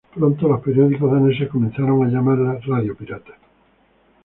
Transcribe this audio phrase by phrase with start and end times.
[0.15, 3.35] Pronto los periódicos daneses comenzaron a llamarla "radio pirata".